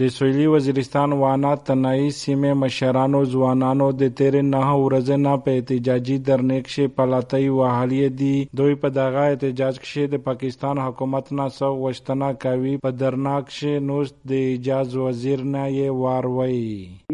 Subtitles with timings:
[0.00, 6.16] د سویلی وزیرستان وانا تنائی سیمه مشرانو ځوانانو د تیر نه ورځ نه په احتجاجي
[6.28, 8.36] درنې کې پلاتای وهالې دي.
[8.60, 13.86] دوی په دغه احتجاج کې د پاکستان حکومت نه سو وشتنه کوي، په درناک کې
[13.90, 16.66] نوست د اجازه وزیر نه یې واروي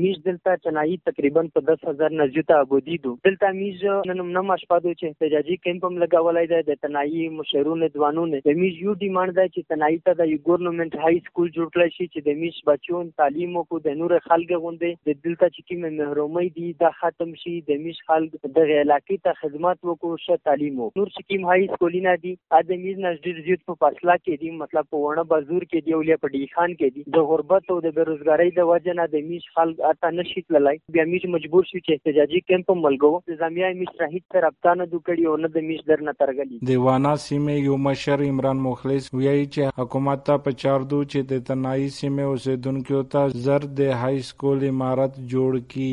[0.05, 5.05] میز دلته تنائی تقریباً په 10000 نزدیک ابودی دو دلته میز نن نه مشپادو چې
[5.13, 9.75] احتجاجي کیمپ هم لګولای دی، د تنائی مشرونو ځوانونو د میز یو ډیماند دی چې
[9.75, 13.81] تنائی ته د ګورنمنت های سکول جوړ کړی شي، چې د میز بچون تعلیم کو
[13.87, 14.93] د نور خلک غوندې.
[15.11, 19.41] د دلته چې کوم محرومي دي د ختم شي، د میش خلک د علاقې ته
[19.41, 23.65] خدمات وکړو ش تعلیم نور چې کوم هاي سکولینه دي ا د میز نږدې زیات
[23.71, 26.97] په فاصله کې دي مطلب په ونه بازور کې دی ولې په ډی خان کې
[26.97, 27.07] دي.
[27.19, 29.49] د غربت او د بیروزګاری د وجه نه د میش
[29.97, 34.49] اته نشي تللای بیا میش مجبور شي چې احتجاجي کیمپ ملګو زمیا میش رهید تر
[34.49, 39.47] ابتانه دوکړي او نه د میش درنه ترګلی دیوانا سیمه یو مشر عمران مخلص ویایي
[39.47, 44.25] چې حکومت ته په چار دو چې د تنائی سیمه اوسیدونکو ته زر د های
[44.31, 45.93] سکول امارت جوړ کی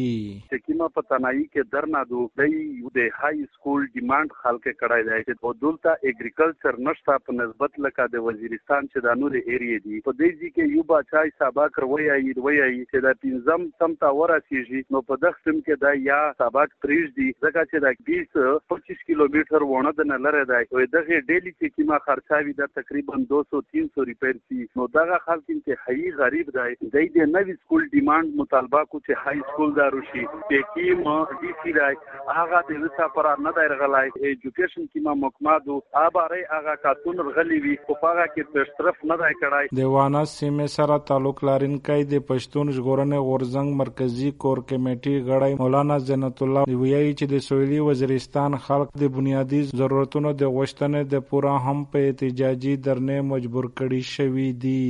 [0.74, 2.54] چکیما په تنائی کې درنا دو دی
[2.94, 8.08] د های سکول ډیماند خلک کړای دی چې په دولته اګریکلچر نشتا په نسبت لکه
[8.14, 12.08] د وزیرستان چې د نور ایریا دی په دې ځکه کې یو بچای سبق وروي
[12.16, 15.84] ای وروي ای چې د پینځم سم تا ورسیږي جی۔ نو په دغه سم کې
[15.84, 20.44] دا یا سبق پریږ دی۔ ځکه چې د 20 25 کیلومتر ونه د نه لره
[20.54, 25.22] دی او دغه ډیلی چې کیما خرچاوي د تقریباً 200 300 روپیر سی۔ نو دغه
[25.30, 29.80] خلک چې هي غریب دی د دې نوې سکول ډیماند مطالبه کو چې های سکول
[29.82, 30.28] دارو شي
[30.64, 31.16] چې کی ما
[31.64, 31.96] سی راي
[32.38, 34.12] هغه د وسا پر نه دای رغلای.
[34.30, 39.38] ایجوکیشن کی ما مکمادو اباره هغه کاتون رغلی وی په هغه کې پیشرف نه دای
[39.42, 39.72] کړای.
[39.80, 46.44] دیوانه سیمه سره تعلق لرونکي د پښتون ژغورنې غورزنګ مرکزی کور کمیټي غړی مولانا زینت
[46.48, 51.86] الله ویایي چې د سویلي وزیرستان خلق د بنیادی ضرورتونو د غوښتنې د پورا هم
[51.96, 54.88] په احتجاجي درنې مجبور کړي شوی دي.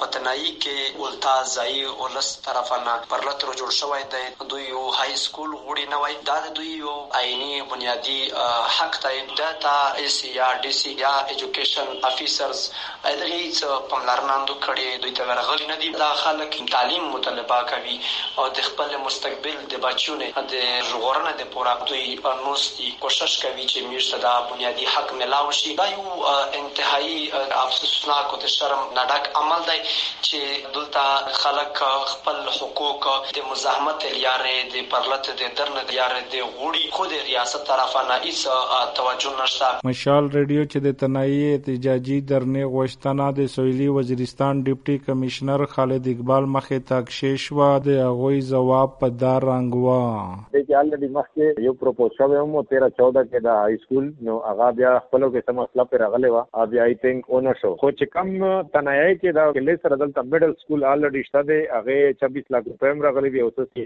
[0.00, 4.24] پتنای کې ولتا ځای ولس طرفانه پرلت رو جوړ شوی دی.
[4.50, 8.18] دوی یو های های سکول غوړي نه وای دا د دوی یو عیني بنیادی
[8.76, 12.60] حق دی دا تا اس یا ډي سي یا ایجوکیشن افیسرز
[13.04, 13.58] دغه څه هیڅ
[13.92, 17.96] پملرناندو کړي دوی ته ورغلي نه دي دا خلک تعلیم مطالبه کوي
[18.38, 20.54] او د خپل مستقبل د بچونه د
[20.90, 22.06] ژغورنه د پورا دوی
[22.44, 26.24] نوستي کوشش کوي چې میشته دا بنیادی حق ملاو شي دا یو
[26.60, 27.18] انتهایی
[27.64, 29.78] افسوسناک او د شرم نډک عمل دی
[30.22, 30.38] چې
[30.78, 31.84] دلته خلک
[32.14, 36.84] خپل حقوق د مزاحمت لیارې د پرلت د درن لیارې د غوړي.
[36.96, 38.40] خو د ریاست طرفانه هیڅ
[38.98, 39.68] توجه نشته.
[39.90, 46.48] مشال ریډیو چې د تنائی احتجاجي درنې غوښتنه د سویلي وزیرستان ډیپټي کمشنر خالد اقبال
[46.56, 49.96] مخې تاکشیش و د هغوی ځواب په دار رنګ و.
[50.56, 54.68] د چې مخکې یو پروپوز شوی مو 13 14 کې د های سکول نو هغه
[54.80, 57.72] بیا خپلو کې سم مسله پر غلې و بیا آی تھنک اون شو.
[57.82, 58.30] خو چې کم
[58.76, 62.94] تنائی کې دا کله سره دلته میډل سکول الډي شته دی هغه 26 لک روپے
[62.94, 63.80] هم راغلي دی او څه چې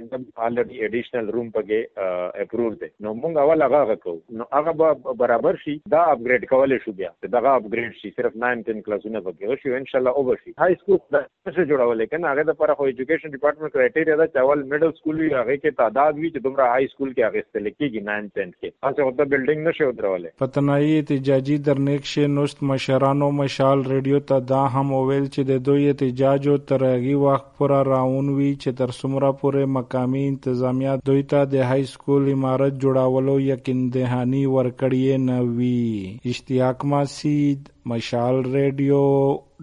[0.48, 5.59] الډي اډیشنل روم پکې اپروቭ دی نو موږ اول هغه غکو نو هغه به برابر
[5.65, 9.75] شي دا اپګریډ کولای شو بیا دا اپګریډ شي صرف 9 10 کلاسونه پکې شي
[9.81, 12.88] ان شاء الله اوبر شي های سکول دا څه جوړول کنه هغه د پر خو
[12.92, 16.91] ایجوکیشن ډپارټمنټ کرایټیریا دا چاول میډل سکول وی هغه کې تعداد وی چې دومره های
[16.94, 21.59] سکول کې هغه استل کېږي 9 10 کې تاسو هغه بلډینګ نشو درولې پتنای احتجاجي
[21.71, 26.59] درنیک شه نوست مشرانو مشال ریډیو ته دا هم ویل چې د دوی احتجاج او
[26.72, 32.32] ترغي وخت پر راون وی چې تر څومره پورې مقامی انتظامیه دویته د های سکول
[32.32, 39.04] امارت جوړاولو یقین دهانی ورکړی نه وی اشتیاق ماسید، مشال ریډیو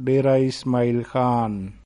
[0.05, 1.71] ډیرا اسماعیل خان۔